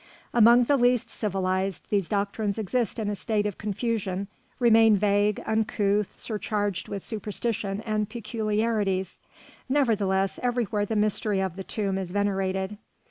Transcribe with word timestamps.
Among 0.33 0.63
the 0.63 0.77
least 0.77 1.11
civilised 1.11 1.85
these 1.91 2.09
doctrines 2.09 2.57
exist 2.57 2.97
in 2.97 3.07
a 3.07 3.13
state 3.15 3.45
of 3.45 3.59
confusion, 3.59 4.29
remain 4.57 4.97
vague, 4.97 5.39
uncouth, 5.45 6.19
surcharged 6.19 6.87
with 6.87 7.03
superstition 7.03 7.81
and 7.81 8.09
peculiarities. 8.09 9.19
Nevertheless, 9.69 10.39
everywhere 10.41 10.87
the 10.87 10.95
mystery 10.95 11.39
of 11.39 11.55
the 11.55 11.63
tomb 11.63 11.99
is 11.99 12.09
venerated. 12.09 12.79